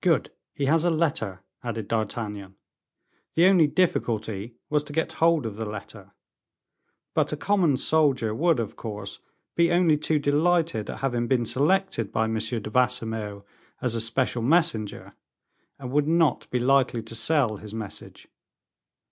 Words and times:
"Good, 0.00 0.30
he 0.54 0.64
has 0.64 0.84
a 0.84 0.90
letter," 0.90 1.42
added 1.62 1.88
D'Artagnan. 1.88 2.54
The 3.34 3.44
only 3.44 3.66
difficulty 3.66 4.54
was 4.70 4.82
to 4.84 4.94
get 4.94 5.12
hold 5.20 5.44
of 5.44 5.56
the 5.56 5.66
letter. 5.66 6.12
But 7.12 7.34
a 7.34 7.36
common 7.36 7.76
soldier 7.76 8.34
would, 8.34 8.60
of 8.60 8.76
course, 8.76 9.20
be 9.56 9.70
only 9.70 9.98
too 9.98 10.18
delighted 10.18 10.88
at 10.88 11.00
having 11.00 11.28
been 11.28 11.44
selected 11.44 12.10
by 12.10 12.24
M. 12.24 12.38
de 12.38 12.60
Baisemeaux 12.70 13.44
as 13.82 13.94
a 13.94 14.00
special 14.00 14.40
messenger, 14.40 15.14
and 15.78 15.90
would 15.90 16.08
not 16.08 16.48
be 16.50 16.58
likely 16.60 17.02
to 17.02 17.14
sell 17.14 17.58
his 17.58 17.74
message. 17.74 18.26